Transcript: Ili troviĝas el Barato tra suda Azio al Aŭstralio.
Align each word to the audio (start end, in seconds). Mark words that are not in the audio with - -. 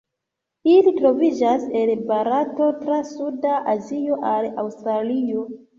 Ili 0.75 0.93
troviĝas 0.95 1.67
el 1.81 1.93
Barato 2.09 2.73
tra 2.81 2.99
suda 3.13 3.55
Azio 3.77 4.23
al 4.35 4.53
Aŭstralio. 4.67 5.51